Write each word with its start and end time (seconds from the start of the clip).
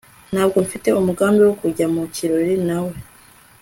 ntabwo 0.33 0.57
mfite 0.65 0.87
umugambi 0.99 1.41
wo 1.47 1.53
kujya 1.61 1.85
mu 1.93 2.03
kirori 2.15 2.55
nawe 2.67 2.93